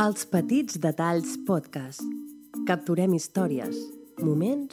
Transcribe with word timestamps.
Els 0.00 0.22
Petits 0.32 0.78
Detalls 0.80 1.34
Podcast. 1.44 2.00
Capturem 2.64 3.12
històries, 3.12 3.76
moments 4.24 4.72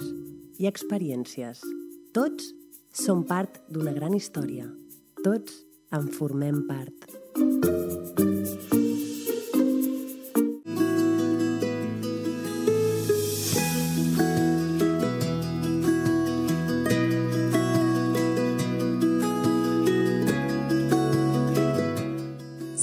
i 0.55 0.69
experiències. 0.69 1.60
Tots 2.15 2.46
som 2.96 3.26
part 3.28 3.58
d'una 3.67 3.92
gran 3.92 4.15
història. 4.15 4.69
Tots 5.26 5.58
en 5.92 6.08
formem 6.15 6.62
part. 6.69 7.10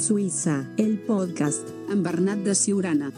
Suïssa, 0.05 0.59
el 0.77 0.99
podcast, 1.09 1.73
amb 1.95 2.03
Bernat 2.03 2.43
de 2.43 2.55
Siurana. 2.59 3.11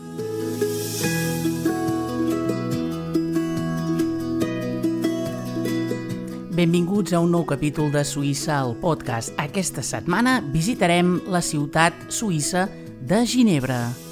Benvinguts 6.56 7.12
a 7.12 7.20
un 7.20 7.32
nou 7.32 7.44
capítol 7.48 7.90
de 7.92 8.04
Suïssa 8.04 8.56
al 8.60 8.74
podcast. 8.80 9.32
Aquesta 9.40 9.84
setmana 9.84 10.38
visitarem 10.40 11.18
la 11.28 11.44
ciutat 11.44 12.08
suïssa 12.08 12.68
de 13.00 13.24
Ginebra. 13.28 14.05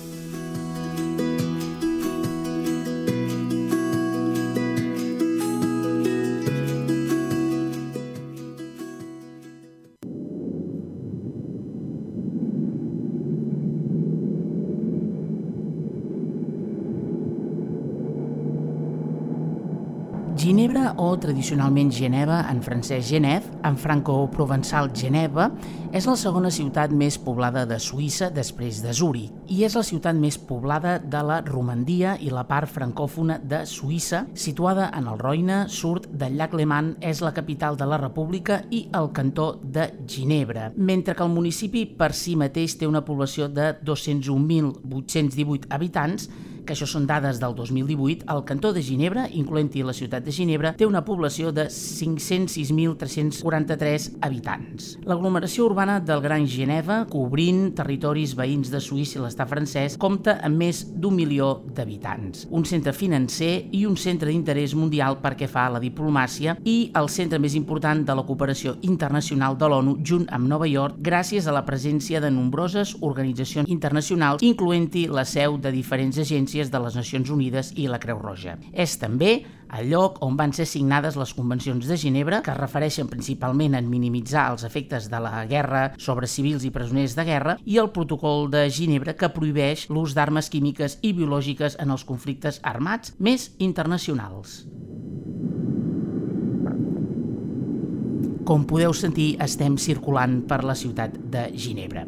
Ginebra, 20.75 20.95
o 20.99 21.17
tradicionalment 21.17 21.93
Geneva, 21.93 22.41
en 22.51 22.59
francès 22.61 23.07
Genève, 23.07 23.47
en 23.63 23.77
franco-provençal 23.79 24.89
Geneva, 24.91 25.45
és 25.95 26.07
la 26.09 26.17
segona 26.19 26.51
ciutat 26.51 26.91
més 26.91 27.15
poblada 27.23 27.63
de 27.63 27.77
Suïssa 27.79 28.27
després 28.35 28.81
de 28.83 28.91
Zúrich 28.91 29.53
i 29.55 29.63
és 29.63 29.77
la 29.79 29.85
ciutat 29.87 30.19
més 30.19 30.35
poblada 30.35 30.97
de 30.99 31.21
la 31.23 31.37
Romandia 31.47 32.17
i 32.19 32.33
la 32.35 32.43
part 32.49 32.67
francòfona 32.67 33.37
de 33.39 33.61
Suïssa, 33.71 34.25
situada 34.35 34.89
en 34.99 35.07
el 35.13 35.21
Roine, 35.23 35.61
surt 35.71 36.09
del 36.11 36.35
llac 36.41 36.57
Léman, 36.59 36.97
és 36.99 37.23
la 37.23 37.31
capital 37.37 37.79
de 37.79 37.87
la 37.87 38.01
República 38.03 38.65
i 38.75 38.89
el 38.99 39.13
cantó 39.15 39.53
de 39.63 39.93
Ginebra, 40.11 40.73
mentre 40.75 41.15
que 41.15 41.23
el 41.23 41.31
municipi 41.31 41.85
per 41.87 42.11
si 42.19 42.35
mateix 42.35 42.75
té 42.81 42.91
una 42.91 43.05
població 43.07 43.47
de 43.47 43.77
201.818 43.79 45.71
habitants, 45.71 46.27
que 46.65 46.73
això 46.75 46.87
són 46.89 47.07
dades 47.07 47.39
del 47.41 47.55
2018, 47.55 48.25
el 48.33 48.45
cantó 48.49 48.73
de 48.73 48.83
Ginebra, 48.83 49.29
incloent-hi 49.31 49.83
la 49.85 49.93
ciutat 49.97 50.25
de 50.25 50.33
Ginebra, 50.33 50.75
té 50.79 50.87
una 50.89 51.05
població 51.05 51.53
de 51.53 51.67
506.343 51.69 54.11
habitants. 54.25 54.99
L'aglomeració 55.05 55.67
urbana 55.69 56.01
del 56.01 56.21
Gran 56.25 56.47
Geneva, 56.49 57.07
cobrint 57.11 57.75
territoris 57.77 58.35
veïns 58.39 58.71
de 58.73 58.81
Suïssa 58.81 59.19
i 59.19 59.23
l'estat 59.23 59.49
francès, 59.51 59.97
compta 60.01 60.39
amb 60.45 60.57
més 60.65 60.85
d'un 60.89 61.15
milió 61.15 61.63
d'habitants. 61.77 62.47
Un 62.51 62.65
centre 62.69 62.93
financer 62.97 63.69
i 63.73 63.87
un 63.87 63.97
centre 64.01 64.31
d'interès 64.31 64.75
mundial 64.79 65.19
perquè 65.23 65.47
fa 65.51 65.67
a 65.69 65.73
la 65.77 65.81
diplomàcia 65.83 66.57
i 66.65 66.91
el 66.97 67.09
centre 67.13 67.39
més 67.39 67.55
important 67.59 68.05
de 68.07 68.15
la 68.17 68.25
cooperació 68.25 68.77
internacional 68.83 69.59
de 69.61 69.69
l'ONU 69.69 69.99
junt 70.05 70.27
amb 70.33 70.49
Nova 70.49 70.67
York 70.71 70.95
gràcies 71.05 71.47
a 71.47 71.53
la 71.53 71.65
presència 71.67 72.21
de 72.21 72.31
nombroses 72.31 72.97
organitzacions 73.01 73.69
internacionals, 73.69 74.43
incloent-hi 74.43 75.09
la 75.13 75.25
seu 75.29 75.59
de 75.61 75.71
diferents 75.75 76.19
agències 76.19 76.54
agències 76.55 76.71
de 76.71 76.79
les 76.79 76.95
Nacions 76.95 77.31
Unides 77.31 77.73
i 77.77 77.89
la 77.89 77.99
Creu 77.99 78.19
Roja. 78.21 78.57
És 78.73 78.97
també 78.99 79.45
el 79.75 79.89
lloc 79.91 80.21
on 80.23 80.37
van 80.37 80.53
ser 80.55 80.67
signades 80.67 81.17
les 81.17 81.33
convencions 81.35 81.87
de 81.87 81.97
Ginebra, 81.99 82.43
que 82.47 82.55
refereixen 82.55 83.09
principalment 83.11 83.75
en 83.75 83.91
minimitzar 83.91 84.53
els 84.53 84.63
efectes 84.65 85.09
de 85.11 85.19
la 85.19 85.45
guerra 85.51 85.95
sobre 85.99 86.29
civils 86.31 86.65
i 86.65 86.71
presoners 86.71 87.17
de 87.17 87.25
guerra, 87.27 87.59
i 87.65 87.79
el 87.79 87.91
protocol 87.91 88.51
de 88.51 88.69
Ginebra, 88.71 89.17
que 89.19 89.33
prohibeix 89.35 89.89
l'ús 89.91 90.15
d'armes 90.15 90.51
químiques 90.51 90.99
i 91.03 91.13
biològiques 91.13 91.79
en 91.81 91.91
els 91.91 92.07
conflictes 92.07 92.61
armats 92.63 93.17
més 93.19 93.51
internacionals. 93.59 94.63
Com 98.45 98.67
podeu 98.69 98.93
sentir, 98.93 99.39
estem 99.41 99.79
circulant 99.81 100.43
per 100.45 100.59
la 100.69 100.75
ciutat 100.77 101.15
de 101.33 101.47
Ginebra. 101.57 102.03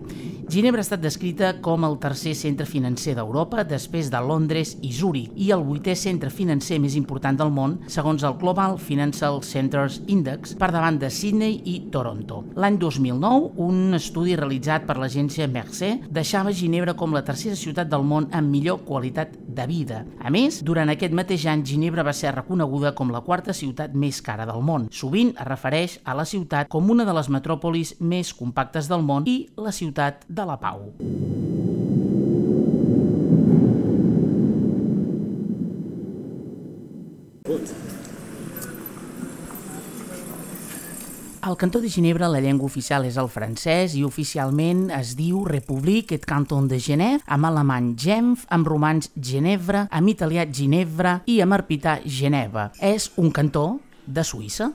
Ginebra 0.53 0.83
ha 0.83 0.85
estat 0.85 1.01
descrita 1.01 1.55
com 1.65 1.87
el 1.89 1.97
tercer 1.97 2.35
centre 2.37 2.67
financer 2.69 3.15
d'Europa 3.17 3.65
després 3.65 4.11
de 4.13 4.21
Londres 4.21 4.75
i 4.85 4.93
Zurich 4.93 5.33
i 5.41 5.49
el 5.57 5.65
vuitè 5.65 5.95
centre 5.97 6.29
financer 6.29 6.77
més 6.83 6.93
important 7.01 7.41
del 7.41 7.55
món 7.57 7.79
segons 7.89 8.21
el 8.29 8.37
Global 8.37 8.77
Financial 8.77 9.41
Centers 9.43 10.03
Index 10.13 10.53
per 10.61 10.69
davant 10.77 11.01
de 11.01 11.09
Sydney 11.09 11.57
i 11.73 11.79
Toronto. 11.95 12.43
L'any 12.61 12.77
2009, 12.85 13.55
un 13.65 13.97
estudi 13.97 14.37
realitzat 14.37 14.85
per 14.85 14.99
l'agència 15.01 15.49
Mercer 15.49 15.95
deixava 16.13 16.53
Ginebra 16.53 16.95
com 17.01 17.17
la 17.17 17.25
tercera 17.25 17.57
ciutat 17.57 17.89
del 17.89 18.05
món 18.05 18.29
amb 18.37 18.53
millor 18.53 18.85
qualitat 18.85 19.33
de 19.57 19.67
vida. 19.67 20.05
A 20.21 20.31
més, 20.31 20.61
durant 20.63 20.93
aquest 20.93 21.17
mateix 21.17 21.47
any, 21.51 21.65
Ginebra 21.67 22.05
va 22.07 22.15
ser 22.17 22.35
reconeguda 22.37 22.95
com 22.95 23.11
la 23.15 23.25
quarta 23.27 23.57
ciutat 23.57 23.97
més 23.97 24.21
cara 24.23 24.47
del 24.49 24.63
món. 24.63 24.89
Sovint 24.93 25.35
es 25.35 25.49
refereix 25.49 25.99
a 26.05 26.15
la 26.15 26.29
ciutat 26.29 26.71
com 26.73 26.93
una 26.93 27.09
de 27.09 27.17
les 27.17 27.33
metròpolis 27.33 27.97
més 28.01 28.35
compactes 28.37 28.93
del 28.93 29.07
món 29.07 29.27
i 29.27 29.41
la 29.57 29.75
ciutat 29.75 30.29
de 30.29 30.47
la 30.47 30.61
pau. 30.61 30.91
Al 41.47 41.57
cantó 41.57 41.81
de 41.81 41.89
Ginebra 41.89 42.27
la 42.27 42.41
llengua 42.43 42.67
oficial 42.67 43.05
és 43.07 43.15
el 43.23 43.29
francès 43.31 43.93
i 43.95 44.01
oficialment 44.03 44.89
es 44.97 45.13
diu 45.15 45.45
République 45.47 46.17
et 46.17 46.25
Canton 46.27 46.67
de 46.67 46.81
Genève, 46.83 47.21
amb 47.31 47.47
alemany 47.47 47.93
Genf, 47.95 48.43
amb 48.51 48.67
romans 48.67 49.13
Ginevra, 49.15 49.85
amb 49.95 50.11
italià 50.11 50.43
Ginevra 50.51 51.21
i 51.31 51.39
amb 51.45 51.55
arpità 51.55 52.01
Geneva. 52.03 52.73
És 52.83 53.13
un 53.15 53.31
cantó 53.31 53.79
de 54.11 54.27
Suïssa. 54.27 54.73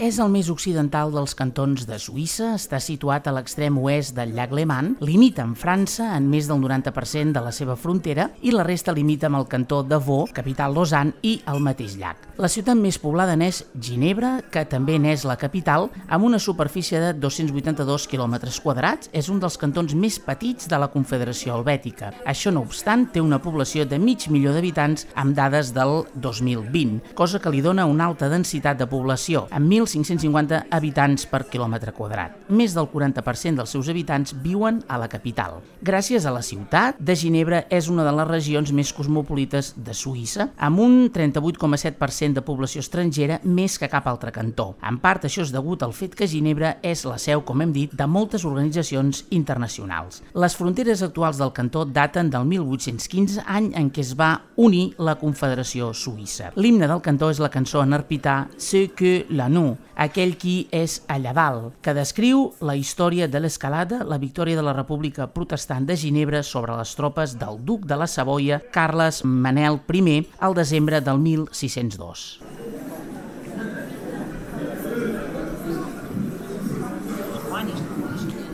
És 0.00 0.16
el 0.16 0.30
més 0.32 0.46
occidental 0.48 1.10
dels 1.12 1.34
cantons 1.36 1.82
de 1.84 1.98
Suïssa, 2.00 2.54
està 2.56 2.78
situat 2.80 3.26
a 3.28 3.34
l'extrem 3.36 3.76
oest 3.82 4.14
del 4.16 4.30
llac 4.32 4.54
Léman, 4.56 4.94
limita 5.04 5.42
amb 5.44 5.58
França 5.60 6.06
en 6.16 6.24
més 6.32 6.46
del 6.48 6.56
90% 6.62 7.34
de 7.36 7.42
la 7.44 7.50
seva 7.52 7.74
frontera 7.76 8.30
i 8.40 8.54
la 8.54 8.64
resta 8.64 8.94
limita 8.96 9.28
amb 9.28 9.36
el 9.42 9.44
cantó 9.52 9.82
de 9.84 9.98
Vaud, 10.00 10.32
capital 10.32 10.72
Lausanne 10.72 11.20
i 11.20 11.34
el 11.52 11.60
mateix 11.60 11.98
llac. 12.00 12.30
La 12.40 12.48
ciutat 12.48 12.80
més 12.80 12.96
poblada 12.96 13.34
n'és 13.36 13.58
Ginebra, 13.76 14.30
que 14.48 14.62
també 14.64 14.96
n'és 14.96 15.26
la 15.28 15.36
capital, 15.36 15.90
amb 16.08 16.24
una 16.30 16.40
superfície 16.40 16.96
de 17.04 17.12
282 17.20 18.08
km 18.08 18.38
quadrats, 18.64 19.12
és 19.12 19.28
un 19.28 19.44
dels 19.44 19.60
cantons 19.60 19.92
més 19.92 20.16
petits 20.24 20.64
de 20.72 20.80
la 20.80 20.88
Confederació 20.88 21.58
Helvètica. 21.58 22.14
Això 22.24 22.48
no 22.48 22.64
obstant, 22.64 23.04
té 23.12 23.20
una 23.20 23.42
població 23.44 23.84
de 23.84 24.00
mig 24.00 24.30
milió 24.32 24.56
d'habitants 24.56 25.10
amb 25.12 25.36
dades 25.36 25.74
del 25.76 26.06
2020, 26.16 27.12
cosa 27.20 27.36
que 27.36 27.52
li 27.52 27.60
dona 27.60 27.84
una 27.84 28.08
alta 28.08 28.32
densitat 28.32 28.80
de 28.80 28.88
població, 28.88 29.44
amb 29.52 29.68
1.550 29.90 30.66
habitants 30.70 31.26
per 31.30 31.44
quilòmetre 31.50 31.92
quadrat. 31.96 32.36
Més 32.48 32.74
del 32.76 32.88
40% 32.90 33.60
dels 33.60 33.74
seus 33.74 33.88
habitants 33.90 34.34
viuen 34.42 34.82
a 34.88 34.98
la 35.00 35.08
capital. 35.10 35.60
Gràcies 35.82 36.26
a 36.26 36.34
la 36.34 36.42
ciutat, 36.42 36.98
de 36.98 37.16
Ginebra 37.16 37.64
és 37.70 37.88
una 37.90 38.04
de 38.06 38.12
les 38.14 38.28
regions 38.28 38.72
més 38.76 38.92
cosmopolites 38.94 39.72
de 39.76 39.94
Suïssa, 39.96 40.50
amb 40.58 40.80
un 40.82 40.96
38,7% 41.12 42.38
de 42.38 42.44
població 42.46 42.84
estrangera 42.84 43.40
més 43.44 43.78
que 43.78 43.90
cap 43.90 44.06
altre 44.10 44.32
cantó. 44.34 44.74
En 44.86 45.00
part, 45.02 45.26
això 45.26 45.44
és 45.44 45.54
degut 45.54 45.82
al 45.82 45.94
fet 45.96 46.14
que 46.16 46.28
Ginebra 46.30 46.76
és 46.82 47.04
la 47.08 47.18
seu, 47.18 47.44
com 47.46 47.62
hem 47.62 47.74
dit, 47.74 47.94
de 47.96 48.06
moltes 48.06 48.44
organitzacions 48.48 49.24
internacionals. 49.30 50.22
Les 50.34 50.56
fronteres 50.56 51.02
actuals 51.06 51.40
del 51.40 51.54
cantó 51.56 51.84
daten 51.84 52.30
del 52.30 52.46
1815, 52.48 53.44
any 53.46 53.72
en 53.78 53.90
què 53.90 54.04
es 54.04 54.14
va 54.18 54.32
unir 54.60 54.90
la 54.98 55.16
Confederació 55.20 55.92
Suïssa. 55.96 56.52
L'himne 56.60 56.88
del 56.90 57.02
cantó 57.04 57.30
és 57.32 57.40
la 57.40 57.50
cançó 57.52 57.82
en 57.82 57.96
arpità 57.96 58.48
Ce 58.60 58.88
que 58.96 59.26
la 59.30 59.48
nous, 59.48 59.79
aquell 60.00 60.36
qui 60.40 60.66
és 60.74 61.00
allà 61.12 61.34
dalt, 61.36 61.76
que 61.84 61.94
descriu 61.96 62.50
la 62.64 62.76
història 62.76 63.28
de 63.28 63.40
l'escalada, 63.42 64.02
la 64.04 64.18
victòria 64.18 64.56
de 64.58 64.64
la 64.66 64.76
República 64.76 65.28
Protestant 65.32 65.86
de 65.86 65.96
Ginebra 65.96 66.42
sobre 66.42 66.76
les 66.78 66.94
tropes 66.96 67.36
del 67.40 67.60
duc 67.64 67.86
de 67.86 68.00
la 68.00 68.08
Savoia, 68.08 68.60
Carles 68.72 69.24
Manel 69.24 69.80
I, 69.92 70.22
al 70.40 70.54
desembre 70.54 71.00
del 71.00 71.18
1602. 71.18 72.49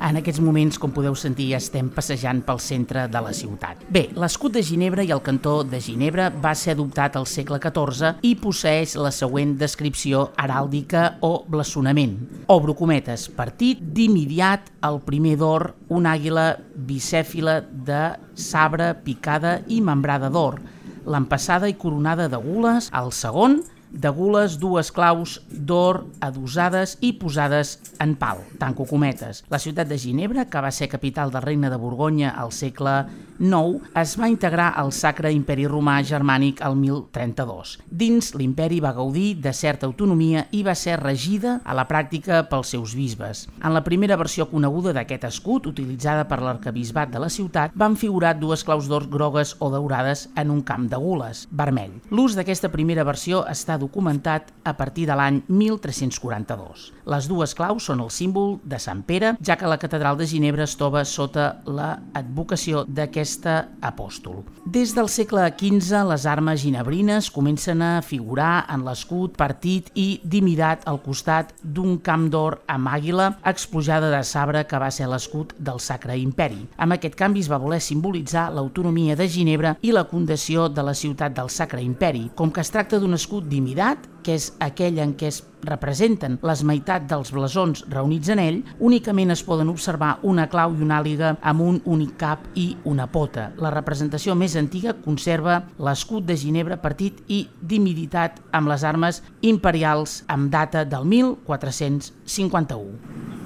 En 0.06 0.14
aquests 0.20 0.38
moments, 0.38 0.76
com 0.78 0.92
podeu 0.94 1.16
sentir, 1.18 1.48
estem 1.56 1.88
passejant 1.90 2.38
pel 2.46 2.60
centre 2.62 3.08
de 3.10 3.22
la 3.24 3.32
ciutat. 3.34 3.80
Bé, 3.90 4.04
l'escut 4.14 4.54
de 4.54 4.62
Ginebra 4.62 5.02
i 5.02 5.10
el 5.10 5.22
cantó 5.24 5.56
de 5.66 5.80
Ginebra 5.82 6.28
va 6.30 6.52
ser 6.54 6.76
adoptat 6.76 7.16
al 7.18 7.26
segle 7.26 7.58
XIV 7.58 8.22
i 8.22 8.36
posseix 8.38 8.94
la 9.02 9.10
següent 9.10 9.56
descripció 9.58 10.28
heràldica 10.38 11.16
o 11.26 11.32
blasonament. 11.50 12.14
Obro 12.54 12.76
cometes, 12.78 13.26
partit 13.34 13.82
dimidiat 13.98 14.70
el 14.86 15.00
primer 15.02 15.34
d'or, 15.42 15.72
una 15.90 16.14
àguila 16.14 16.52
bicèfila 16.86 17.58
de 17.66 18.04
sabre 18.38 18.92
picada 19.02 19.58
i 19.66 19.80
membrada 19.82 20.30
d'or, 20.30 20.60
l'empassada 21.02 21.66
i 21.66 21.74
coronada 21.74 22.28
de 22.30 22.38
gules, 22.38 22.92
el 22.94 23.10
segon, 23.10 23.64
de 23.90 24.10
gules 24.10 24.58
dues 24.60 24.90
claus 24.92 25.40
d'or 25.50 26.04
adosades 26.20 26.96
i 27.00 27.12
posades 27.16 27.76
en 28.02 28.14
pal, 28.18 28.42
tanco 28.58 28.86
cometes. 28.88 29.44
La 29.52 29.60
ciutat 29.62 29.88
de 29.88 29.98
Ginebra, 29.98 30.46
que 30.50 30.60
va 30.60 30.72
ser 30.72 30.90
capital 30.92 31.32
del 31.32 31.42
regne 31.42 31.70
de 31.70 31.78
Borgonya 31.80 32.34
al 32.36 32.52
segle 32.52 33.04
IX, 33.38 33.82
es 33.94 34.14
va 34.16 34.28
integrar 34.32 34.72
al 34.76 34.92
Sacre 34.96 35.30
Imperi 35.32 35.66
Romà 35.68 35.98
Germànic 36.06 36.62
al 36.64 36.76
1032. 36.76 37.76
Dins, 37.90 38.32
l'imperi 38.34 38.80
va 38.80 38.94
gaudir 38.96 39.36
de 39.44 39.52
certa 39.52 39.86
autonomia 39.86 40.46
i 40.56 40.62
va 40.64 40.74
ser 40.74 40.96
regida 41.00 41.58
a 41.64 41.76
la 41.76 41.86
pràctica 41.88 42.42
pels 42.50 42.72
seus 42.72 42.94
bisbes. 42.96 43.46
En 43.62 43.74
la 43.76 43.84
primera 43.84 44.16
versió 44.16 44.48
coneguda 44.50 44.94
d'aquest 44.96 45.28
escut, 45.28 45.68
utilitzada 45.68 46.26
per 46.28 46.40
l'arcabisbat 46.42 47.12
de 47.12 47.22
la 47.22 47.30
ciutat, 47.32 47.76
van 47.76 47.96
figurar 47.96 48.36
dues 48.40 48.64
claus 48.64 48.88
d'or 48.88 49.08
grogues 49.12 49.56
o 49.60 49.70
daurades 49.70 50.28
en 50.36 50.50
un 50.50 50.62
camp 50.62 50.88
de 50.90 51.00
gules, 51.00 51.46
vermell. 51.50 51.98
L'ús 52.10 52.36
d'aquesta 52.36 52.72
primera 52.72 53.04
versió 53.04 53.44
està 53.50 53.75
documentat 53.78 54.52
a 54.64 54.76
partir 54.76 55.06
de 55.06 55.16
l'any 55.18 55.42
1342. 55.48 56.90
Les 57.06 57.28
dues 57.30 57.54
claus 57.54 57.86
són 57.86 58.00
el 58.02 58.10
símbol 58.10 58.56
de 58.64 58.80
Sant 58.82 59.02
Pere, 59.06 59.34
ja 59.40 59.56
que 59.56 59.68
la 59.70 59.78
catedral 59.78 60.18
de 60.18 60.26
Ginebra 60.26 60.64
es 60.66 60.74
troba 60.78 61.04
sota 61.06 61.62
l'advocació 61.66 62.84
d'aquest 62.88 63.46
apòstol. 63.46 64.42
Des 64.66 64.94
del 64.96 65.10
segle 65.12 65.44
XV, 65.52 66.02
les 66.10 66.26
armes 66.26 66.60
ginebrines 66.62 67.30
comencen 67.30 67.82
a 67.82 68.00
figurar 68.02 68.66
en 68.72 68.82
l'escut 68.86 69.36
partit 69.38 69.92
i 69.94 70.20
dimidat 70.24 70.86
al 70.90 70.98
costat 71.04 71.52
d'un 71.62 71.98
camp 72.02 72.26
d'or 72.32 72.58
amb 72.66 72.90
àguila 72.90 73.28
explojada 73.46 74.10
de 74.10 74.22
sabre 74.24 74.64
que 74.66 74.80
va 74.82 74.90
ser 74.90 75.06
l'escut 75.10 75.54
del 75.58 75.78
Sacre 75.80 76.16
Imperi. 76.18 76.64
Amb 76.76 76.96
aquest 76.96 77.14
canvi 77.18 77.44
es 77.44 77.50
va 77.52 77.60
voler 77.62 77.80
simbolitzar 77.84 78.48
l'autonomia 78.54 79.16
de 79.16 79.28
Ginebra 79.28 79.76
i 79.82 79.94
la 79.94 80.06
fundació 80.10 80.68
de 80.68 80.82
la 80.82 80.94
ciutat 80.94 81.36
del 81.36 81.50
Sacre 81.50 81.82
Imperi. 81.82 82.30
Com 82.34 82.50
que 82.50 82.64
es 82.64 82.72
tracta 82.72 82.98
d'un 82.98 83.14
escut 83.14 83.46
dimidat 83.46 83.65
Trinidad, 83.66 83.98
que 84.22 84.36
és 84.38 84.52
aquell 84.62 85.00
en 85.02 85.16
què 85.18 85.26
es 85.26 85.40
representen 85.66 86.36
les 86.46 86.60
meitats 86.62 87.08
dels 87.10 87.32
blasons 87.34 87.80
reunits 87.90 88.30
en 88.30 88.38
ell, 88.38 88.60
únicament 88.78 89.34
es 89.34 89.42
poden 89.42 89.66
observar 89.72 90.20
una 90.22 90.44
clau 90.52 90.76
i 90.76 90.84
una 90.86 91.00
àliga 91.02 91.32
amb 91.42 91.64
un 91.64 91.80
únic 91.82 92.12
cap 92.20 92.44
i 92.54 92.76
una 92.86 93.08
pota. 93.10 93.48
La 93.58 93.74
representació 93.74 94.38
més 94.38 94.54
antiga 94.54 94.94
conserva 95.02 95.64
l'escut 95.82 96.30
de 96.30 96.38
Ginebra 96.38 96.78
partit 96.78 97.18
i 97.26 97.48
d'imiditat 97.58 98.38
amb 98.54 98.70
les 98.70 98.86
armes 98.86 99.18
imperials 99.42 100.20
amb 100.30 100.46
data 100.54 100.86
del 100.86 101.10
1451. 101.10 103.45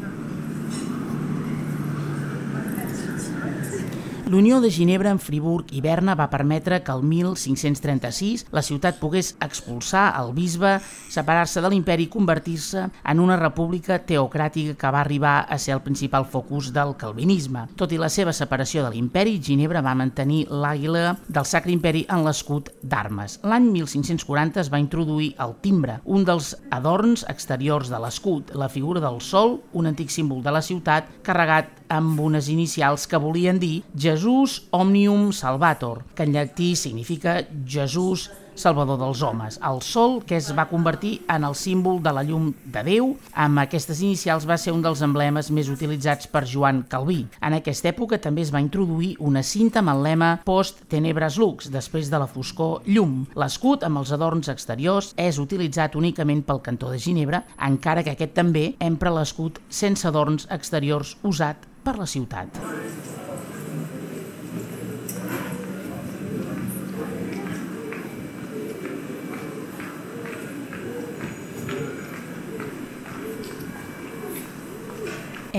L'Unió 4.29 4.61
de 4.61 4.69
Ginebra 4.71 5.11
amb 5.15 5.23
Friburg 5.23 5.71
i 5.73 5.81
Berna 5.81 6.15
va 6.19 6.29
permetre 6.31 6.81
que 6.85 6.93
el 6.93 7.01
1536 7.07 8.45
la 8.53 8.63
ciutat 8.63 8.99
pogués 9.01 9.33
expulsar 9.41 10.11
el 10.21 10.35
bisbe, 10.37 10.75
separar-se 11.11 11.63
de 11.65 11.71
l'imperi 11.73 12.05
i 12.05 12.11
convertir-se 12.13 12.85
en 12.91 13.23
una 13.23 13.39
república 13.41 14.01
teocràtica 14.05 14.77
que 14.77 14.93
va 14.93 15.01
arribar 15.01 15.47
a 15.49 15.59
ser 15.59 15.75
el 15.77 15.83
principal 15.87 16.27
focus 16.29 16.69
del 16.77 16.95
calvinisme. 17.01 17.65
Tot 17.81 17.95
i 17.97 17.99
la 18.03 18.11
seva 18.13 18.35
separació 18.37 18.85
de 18.85 18.93
l'imperi, 18.93 19.39
Ginebra 19.41 19.83
va 19.83 19.97
mantenir 19.97 20.45
l'àguila 20.51 21.17
del 21.27 21.49
Sacre 21.49 21.73
Imperi 21.73 22.05
en 22.11 22.25
l'escut 22.27 22.71
d'armes. 22.83 23.41
L'any 23.43 23.71
1540 23.73 24.61
es 24.61 24.71
va 24.73 24.83
introduir 24.83 25.33
el 25.41 25.57
timbre, 25.65 26.01
un 26.05 26.29
dels 26.29 26.55
adorns 26.71 27.25
exteriors 27.33 27.91
de 27.91 27.99
l'escut, 28.05 28.55
la 28.55 28.69
figura 28.69 29.01
del 29.01 29.21
sol, 29.25 29.61
un 29.73 29.91
antic 29.91 30.13
símbol 30.13 30.45
de 30.45 30.55
la 30.55 30.63
ciutat, 30.63 31.09
carregat 31.27 31.80
amb 31.91 32.21
unes 32.23 32.49
inicials 32.49 33.09
que 33.11 33.21
volien 33.21 33.59
dir 33.61 33.83
Jesús 33.93 34.63
Omnium 34.71 35.33
Salvator, 35.37 36.05
que 36.15 36.25
en 36.25 36.39
llatí 36.39 36.77
significa 36.77 37.43
Jesús 37.67 38.31
Salvador 38.61 38.99
dels 39.01 39.23
homes. 39.23 39.59
El 39.65 39.81
sol, 39.83 40.21
que 40.27 40.37
es 40.37 40.51
va 40.57 40.69
convertir 40.69 41.21
en 41.33 41.45
el 41.49 41.55
símbol 41.57 42.03
de 42.03 42.13
la 42.13 42.23
llum 42.27 42.51
de 42.65 42.83
Déu, 42.85 43.15
amb 43.33 43.63
aquestes 43.63 44.03
inicials 44.05 44.47
va 44.49 44.59
ser 44.61 44.75
un 44.75 44.83
dels 44.85 45.01
emblemes 45.07 45.51
més 45.55 45.71
utilitzats 45.73 46.29
per 46.31 46.45
Joan 46.49 46.83
Calví. 46.91 47.23
En 47.41 47.57
aquesta 47.57 47.91
època 47.93 48.21
també 48.21 48.45
es 48.45 48.53
va 48.53 48.61
introduir 48.61 49.15
una 49.19 49.43
cinta 49.43 49.81
amb 49.81 49.95
el 49.95 50.05
lema 50.05 50.31
Post 50.45 50.85
Tenebras 50.93 51.39
Lux, 51.41 51.71
després 51.73 52.13
de 52.13 52.21
la 52.21 52.29
foscor 52.29 52.85
llum. 52.87 53.25
L'escut, 53.41 53.87
amb 53.87 54.03
els 54.03 54.13
adorns 54.13 54.53
exteriors, 54.53 55.15
és 55.17 55.41
utilitzat 55.41 55.97
únicament 55.97 56.45
pel 56.45 56.61
cantó 56.61 56.93
de 56.93 57.01
Ginebra, 57.01 57.45
encara 57.71 58.05
que 58.05 58.15
aquest 58.15 58.37
també 58.37 58.75
empra 58.79 59.15
l'escut 59.15 59.63
sense 59.69 60.07
adorns 60.09 60.47
exteriors 60.53 61.17
usat 61.25 61.70
per 61.83 61.97
la 61.99 62.07
ciutat. 62.07 62.90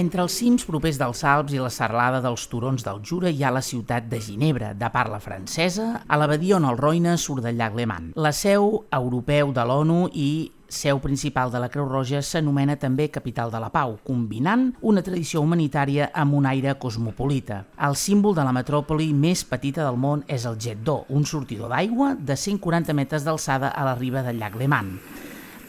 Entre 0.01 0.23
els 0.23 0.33
cims 0.33 0.63
propers 0.65 0.97
dels 0.97 1.19
Alps 1.29 1.53
i 1.53 1.59
la 1.61 1.69
serlada 1.69 2.23
dels 2.23 2.47
turons 2.49 2.81
del 2.81 3.03
Jura 3.05 3.29
hi 3.29 3.43
ha 3.43 3.51
la 3.53 3.61
ciutat 3.61 4.07
de 4.09 4.17
Ginebra, 4.23 4.71
de 4.73 4.89
parla 4.89 5.19
francesa, 5.21 5.85
a 6.07 6.17
l'abadia 6.17 6.55
on 6.57 6.65
el 6.65 6.79
Roine 6.79 7.13
surt 7.21 7.45
del 7.45 7.59
llac 7.59 7.77
Léman. 7.77 8.07
La 8.15 8.31
seu 8.33 8.79
europeu 8.97 9.53
de 9.53 9.67
l'ONU 9.67 9.99
i 10.17 10.31
seu 10.71 10.97
principal 11.03 11.51
de 11.53 11.61
la 11.61 11.69
Creu 11.69 11.85
Roja, 11.85 12.23
s'anomena 12.25 12.79
també 12.81 13.11
Capital 13.13 13.53
de 13.53 13.61
la 13.61 13.69
Pau, 13.69 13.99
combinant 14.07 14.71
una 14.81 15.03
tradició 15.05 15.43
humanitària 15.45 16.09
amb 16.17 16.33
un 16.39 16.49
aire 16.49 16.73
cosmopolita. 16.81 17.65
El 17.77 17.99
símbol 17.99 18.33
de 18.33 18.47
la 18.47 18.55
metròpoli 18.57 19.11
més 19.13 19.43
petita 19.45 19.85
del 19.85 20.01
món 20.01 20.25
és 20.25 20.47
el 20.49 20.57
Jet 20.57 20.81
d'Or, 20.81 21.05
un 21.13 21.29
sortidor 21.29 21.69
d'aigua 21.69 22.15
de 22.15 22.39
140 22.39 22.97
metres 22.97 23.27
d'alçada 23.27 23.69
a 23.69 23.85
la 23.85 23.99
riba 23.99 24.25
del 24.25 24.41
llac 24.41 24.57
Léman. 24.57 24.95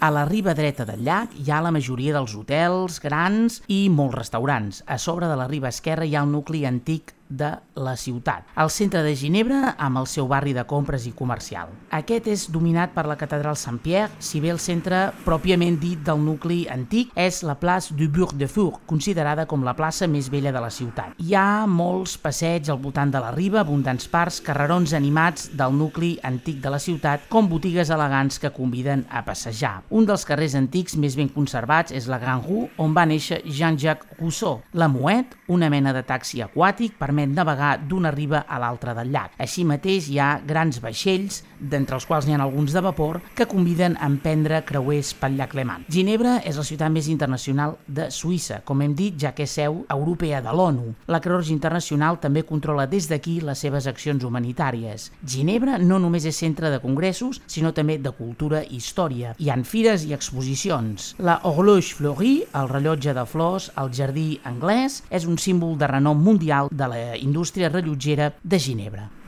A 0.03 0.09
la 0.11 0.25
riba 0.27 0.51
dreta 0.51 0.83
del 0.83 1.05
llac 1.07 1.37
hi 1.39 1.53
ha 1.55 1.61
la 1.63 1.71
majoria 1.71 2.17
dels 2.17 2.33
hotels 2.35 2.97
grans 3.05 3.61
i 3.71 3.85
molts 3.87 4.17
restaurants. 4.17 4.81
A 4.91 4.97
sobre 4.99 5.29
de 5.31 5.37
la 5.39 5.47
riba 5.47 5.71
esquerra 5.71 6.09
hi 6.09 6.17
ha 6.17 6.25
el 6.27 6.33
nucli 6.33 6.65
antic 6.67 7.13
de 7.39 7.53
la 7.75 7.97
ciutat. 7.97 8.47
El 8.57 8.71
centre 8.71 9.03
de 9.03 9.15
Ginebra 9.17 9.75
amb 9.79 10.03
el 10.03 10.07
seu 10.11 10.29
barri 10.29 10.53
de 10.53 10.65
compres 10.69 11.07
i 11.09 11.15
comercial. 11.17 11.71
Aquest 11.93 12.29
és 12.29 12.47
dominat 12.53 12.93
per 12.95 13.07
la 13.09 13.17
catedral 13.21 13.57
Saint-Pierre, 13.57 14.13
si 14.21 14.41
bé 14.41 14.53
el 14.53 14.61
centre 14.61 15.11
pròpiament 15.25 15.79
dit 15.81 16.01
del 16.05 16.21
nucli 16.21 16.63
antic 16.71 17.13
és 17.19 17.43
la 17.47 17.57
Place 17.61 17.95
du 17.97 18.09
Bourg 18.13 18.37
de 18.39 18.49
Four, 18.49 18.83
considerada 18.87 19.47
com 19.49 19.65
la 19.65 19.77
plaça 19.79 20.09
més 20.09 20.29
vella 20.33 20.53
de 20.53 20.61
la 20.63 20.71
ciutat. 20.73 21.17
Hi 21.23 21.37
ha 21.39 21.65
molts 21.67 22.19
passeigs 22.21 22.71
al 22.73 22.81
voltant 22.83 23.13
de 23.13 23.23
la 23.23 23.33
riba, 23.35 23.63
abundants 23.63 24.09
parcs, 24.13 24.41
carrerons 24.45 24.93
animats 24.97 25.49
del 25.57 25.77
nucli 25.77 26.15
antic 26.23 26.61
de 26.63 26.73
la 26.73 26.81
ciutat, 26.83 27.29
com 27.33 27.49
botigues 27.49 27.91
elegants 27.93 28.39
que 28.43 28.53
conviden 28.53 29.07
a 29.11 29.25
passejar. 29.27 29.83
Un 29.91 30.07
dels 30.09 30.27
carrers 30.29 30.57
antics 30.59 30.97
més 30.97 31.17
ben 31.19 31.31
conservats 31.33 31.93
és 31.95 32.09
la 32.11 32.21
Grand 32.23 32.45
Rue, 32.47 32.69
on 32.83 32.95
va 32.97 33.07
néixer 33.09 33.43
Jean-Jacques 33.47 34.19
Rousseau. 34.21 34.61
La 34.73 34.89
Mouette, 34.89 35.39
una 35.49 35.71
mena 35.71 35.93
de 35.93 36.03
taxi 36.07 36.43
aquàtic, 36.43 36.97
permet 36.99 37.22
permet 37.23 37.37
navegar 37.37 37.79
d'una 37.89 38.11
riba 38.11 38.45
a 38.49 38.59
l'altra 38.59 38.95
del 38.95 39.11
llac. 39.13 39.33
Així 39.39 39.65
mateix 39.65 40.09
hi 40.11 40.19
ha 40.19 40.41
grans 40.45 40.81
vaixells, 40.83 41.43
d'entre 41.59 41.95
els 41.97 42.07
quals 42.07 42.27
n'hi 42.27 42.35
ha 42.35 42.41
alguns 42.43 42.73
de 42.73 42.81
vapor, 42.83 43.21
que 43.37 43.47
conviden 43.47 43.97
a 44.01 44.07
emprendre 44.07 44.63
creuers 44.67 45.15
pel 45.15 45.37
llac 45.39 45.55
Léman. 45.55 45.85
Ginebra 45.89 46.41
és 46.45 46.57
la 46.57 46.65
ciutat 46.67 46.91
més 46.91 47.09
internacional 47.09 47.77
de 47.87 48.09
Suïssa, 48.11 48.63
com 48.65 48.83
hem 48.83 48.95
dit, 48.95 49.15
ja 49.19 49.33
que 49.33 49.45
és 49.47 49.55
seu 49.55 49.85
europea 49.89 50.41
de 50.43 50.51
l'ONU. 50.51 50.95
La 51.07 51.21
Creu 51.21 51.39
Roja 51.39 51.53
Internacional 51.53 52.19
també 52.21 52.43
controla 52.43 52.87
des 52.87 53.09
d'aquí 53.09 53.41
les 53.41 53.59
seves 53.59 53.87
accions 53.87 54.25
humanitàries. 54.25 55.11
Ginebra 55.25 55.79
no 55.79 56.01
només 56.03 56.27
és 56.27 56.37
centre 56.37 56.71
de 56.71 56.81
congressos, 56.83 57.41
sinó 57.47 57.73
també 57.73 57.99
de 57.99 58.11
cultura 58.11 58.63
i 58.65 58.81
història. 58.83 59.37
Hi 59.39 59.51
han 59.51 59.65
fires 59.65 60.05
i 60.09 60.13
exposicions. 60.17 61.13
La 61.19 61.39
Horloge 61.45 61.95
Fleurie, 61.95 62.49
el 62.59 62.69
rellotge 62.69 63.15
de 63.15 63.27
flors, 63.27 63.71
el 63.79 63.93
jardí 63.95 64.41
anglès, 64.49 65.03
és 65.11 65.29
un 65.29 65.39
símbol 65.39 65.79
de 65.79 65.89
renom 65.89 66.19
mundial 66.19 66.69
de 66.73 66.89
la 66.89 66.99
indústria 67.17 67.69
rellotgera 67.69 68.35
de 68.43 68.59
Ginebra. 68.59 69.22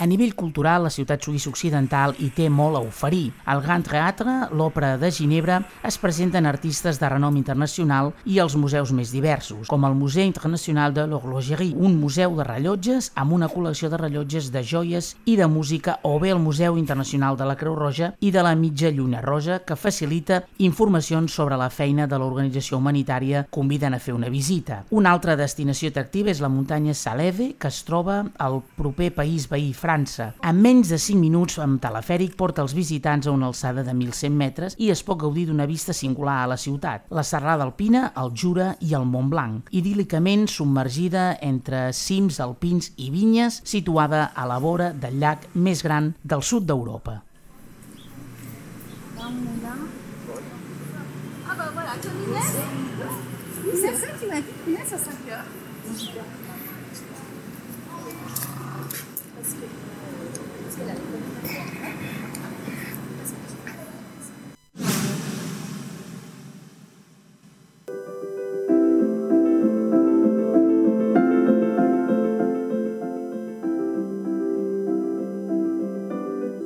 A 0.00 0.06
nivell 0.06 0.36
cultural, 0.38 0.84
la 0.86 0.92
ciutat 0.94 1.24
suïssa 1.26 1.48
occidental 1.50 2.12
hi 2.22 2.28
té 2.30 2.44
molt 2.46 2.78
a 2.78 2.80
oferir. 2.86 3.32
Al 3.50 3.58
Grand 3.64 3.82
Theatre, 3.82 4.34
l'Òpera 4.54 4.92
de 4.94 5.08
Ginebra, 5.10 5.56
es 5.82 5.96
presenten 5.98 6.46
artistes 6.46 7.00
de 7.00 7.08
renom 7.10 7.34
internacional 7.34 8.12
i 8.22 8.38
els 8.38 8.54
museus 8.54 8.92
més 8.94 9.10
diversos, 9.10 9.66
com 9.66 9.82
el 9.88 9.96
Museu 9.98 10.22
Internacional 10.22 10.94
de 10.94 11.02
l'Horlogerie, 11.10 11.74
un 11.74 11.96
museu 11.98 12.36
de 12.38 12.46
rellotges 12.46 13.08
amb 13.18 13.34
una 13.34 13.48
col·lecció 13.50 13.90
de 13.90 13.98
rellotges 13.98 14.52
de 14.54 14.62
joies 14.62 15.08
i 15.26 15.34
de 15.34 15.48
música, 15.50 15.96
o 16.06 16.14
bé 16.22 16.30
el 16.30 16.38
Museu 16.38 16.78
Internacional 16.78 17.34
de 17.34 17.50
la 17.50 17.58
Creu 17.58 17.74
Roja 17.74 18.12
i 18.20 18.30
de 18.30 18.46
la 18.46 18.54
Mitja 18.54 18.94
Lluna 18.94 19.24
Roja, 19.26 19.58
que 19.66 19.74
facilita 19.74 20.44
informacions 20.58 21.34
sobre 21.34 21.58
la 21.58 21.70
feina 21.74 22.06
de 22.06 22.22
l'organització 22.22 22.78
humanitària 22.78 23.48
conviden 23.50 23.98
a 23.98 24.02
fer 24.06 24.14
una 24.14 24.30
visita. 24.30 24.84
Una 24.94 25.10
altra 25.10 25.34
destinació 25.34 25.90
atractiva 25.90 26.30
és 26.30 26.38
la 26.38 26.54
muntanya 26.54 26.94
Saleve, 26.94 27.56
que 27.58 27.74
es 27.74 27.82
troba 27.82 28.22
al 28.38 28.62
proper 28.78 29.10
país 29.18 29.50
veí 29.50 29.72
França. 29.72 29.87
En 29.88 30.60
menys 30.60 30.88
de 30.92 30.98
5 31.00 31.16
minuts 31.20 31.58
amb 31.64 31.80
telefèric 31.80 32.34
porta 32.36 32.62
els 32.62 32.74
visitants 32.76 33.26
a 33.26 33.32
una 33.32 33.46
alçada 33.48 33.82
de 33.86 33.92
1.100 33.96 34.30
metres 34.36 34.74
i 34.78 34.90
es 34.92 35.02
pot 35.02 35.18
gaudir 35.22 35.46
d'una 35.48 35.66
vista 35.66 35.92
singular 35.96 36.42
a 36.42 36.46
la 36.50 36.56
ciutat. 36.56 37.06
La 37.10 37.22
serrada 37.24 37.64
alpina, 37.64 38.12
el 38.20 38.32
Jura 38.36 38.74
i 38.80 38.92
el 38.94 39.06
Mont 39.08 39.30
Blanc, 39.32 39.70
idíl·licament 39.72 40.46
submergida 40.48 41.38
entre 41.40 41.92
cims 41.92 42.40
alpins 42.44 42.92
i 42.96 43.08
vinyes, 43.14 43.62
situada 43.64 44.26
a 44.34 44.46
la 44.46 44.58
vora 44.58 44.92
del 44.92 45.18
llac 45.20 45.48
més 45.54 45.82
gran 45.82 46.12
del 46.22 46.42
sud 46.42 46.66
d'Europa. 46.68 47.22
Ah 51.48 51.54
bah 51.56 51.70
voilà, 51.72 51.92
comme 52.02 52.22
Inès 52.28 52.52
C'est 53.80 53.96
ça 53.96 54.06
qui 54.18 54.26
m'a 54.26 54.40
dit 54.40 54.54
Inès 54.68 54.92
à 54.92 54.98
5 54.98 55.12
heures. 55.30 55.44
Parce 55.86 56.04
que, 56.04 56.20
parce 59.34 59.54
que 59.54 60.77
la- 60.77 60.77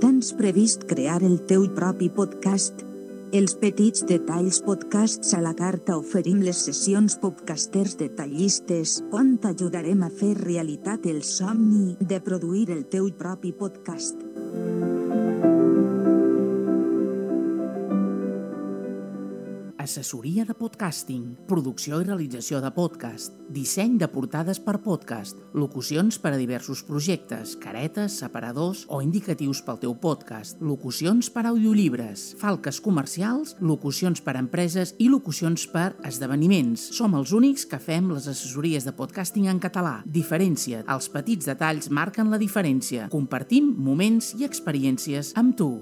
Tens 0.03 0.31
previst 0.39 0.87
crear 0.87 1.19
el 1.27 1.41
teu 1.51 1.67
propi 1.75 2.07
podcast? 2.15 2.92
Els 3.33 3.55
petits 3.57 4.03
detalls 4.05 4.59
podcasts 4.61 5.31
a 5.33 5.39
la 5.41 5.55
carta 5.57 5.95
oferim 5.97 6.43
les 6.45 6.59
sessions 6.67 7.15
podcasters 7.23 7.95
detallistes 7.97 8.99
on 9.09 9.39
t'ajudarem 9.41 10.05
a 10.05 10.11
fer 10.13 10.35
realitat 10.43 11.09
el 11.09 11.23
somni 11.25 11.97
de 12.13 12.21
produir 12.21 12.69
el 12.77 12.85
teu 12.93 13.09
propi 13.25 13.57
podcast. 13.57 14.21
Assessoria 19.83 20.45
de 20.47 20.55
podcasting, 20.55 21.33
producció 21.51 21.99
i 21.99 22.05
realització 22.07 22.61
de 22.63 22.69
podcast, 22.71 23.33
disseny 23.51 23.97
de 23.99 24.07
portades 24.07 24.61
per 24.63 24.77
podcast, 24.85 25.41
locucions 25.59 26.21
per 26.23 26.31
a 26.31 26.39
diversos 26.39 26.85
projectes, 26.87 27.57
caretes, 27.59 28.21
separadors 28.23 28.85
o 28.87 29.01
indicatius 29.03 29.59
pel 29.67 29.81
teu 29.83 29.97
podcast, 29.99 30.63
locucions 30.63 31.33
per 31.35 31.43
a 31.49 31.51
audiollibres, 31.51 32.29
falques 32.39 32.79
comercials, 32.85 33.57
locucions 33.59 34.23
per 34.23 34.37
a 34.37 34.45
empreses 34.45 34.95
i 35.03 35.11
locucions 35.11 35.67
per 35.75 35.89
a 35.97 36.07
esdeveniments. 36.13 36.93
Som 36.95 37.19
els 37.19 37.35
únics 37.35 37.67
que 37.67 37.83
fem 37.83 38.13
les 38.15 38.31
assessories 38.31 38.87
de 38.87 38.95
podcasting 38.95 39.51
en 39.51 39.59
català. 39.59 39.99
Diferència. 40.07 40.87
Els 40.87 41.11
petits 41.11 41.51
detalls 41.51 41.91
marquen 41.91 42.31
la 42.31 42.39
diferència. 42.39 43.11
Compartim 43.11 43.75
moments 43.75 44.31
i 44.39 44.47
experiències 44.47 45.35
amb 45.35 45.59
tu. 45.59 45.73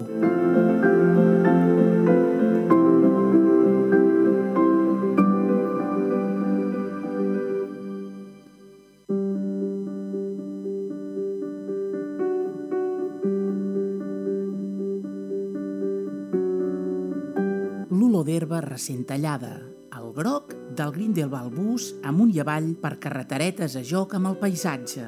L'olor 18.21 18.25
d'herba 18.25 18.59
recent 18.61 19.05
tallada, 19.07 19.55
el 19.97 20.11
groc 20.13 20.53
del 20.77 20.91
Grindelwald 20.93 21.55
bus 21.55 21.87
amunt 22.05 22.29
i 22.35 22.39
avall 22.39 22.75
per 22.77 22.99
carreteretes 23.01 23.75
a 23.75 23.81
joc 23.81 24.13
amb 24.13 24.29
el 24.29 24.37
paisatge. 24.37 25.05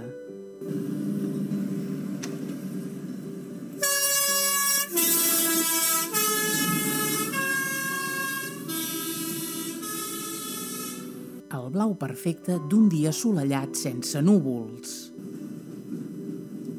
El 11.54 11.70
blau 11.70 11.94
perfecte 11.94 12.58
d'un 12.66 12.90
dia 12.90 13.14
assolellat 13.14 13.78
sense 13.78 14.22
núvols. 14.26 15.00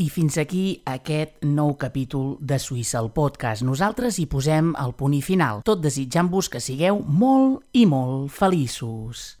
I 0.08 0.10
fins 0.10 0.38
aquí 0.40 0.78
aquest 0.88 1.42
nou 1.44 1.74
capítol 1.76 2.38
de 2.40 2.56
Suïssa, 2.56 2.96
el 3.02 3.10
podcast. 3.12 3.60
Nosaltres 3.66 4.16
hi 4.16 4.24
posem 4.30 4.70
el 4.80 4.94
punt 4.96 5.12
i 5.12 5.20
final, 5.20 5.60
tot 5.68 5.82
desitjant-vos 5.84 6.48
que 6.48 6.62
sigueu 6.64 7.02
molt 7.04 7.66
i 7.76 7.82
molt 7.84 8.32
feliços. 8.32 9.34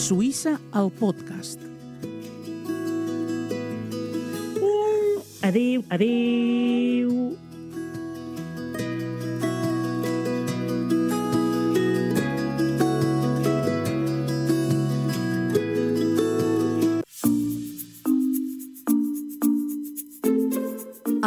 Suïssa, 0.00 0.54
el 0.80 0.88
podcast. 1.02 1.60
Adéu, 5.44 5.84
adéu. 5.92 7.47